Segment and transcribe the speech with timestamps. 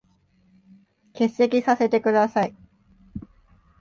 [1.13, 2.55] 欠席させて下さい。